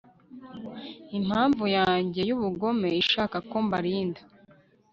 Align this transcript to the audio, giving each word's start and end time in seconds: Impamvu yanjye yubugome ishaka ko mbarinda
Impamvu 1.17 1.65
yanjye 1.77 2.21
yubugome 2.29 2.89
ishaka 3.01 3.37
ko 3.49 3.57
mbarinda 3.67 4.21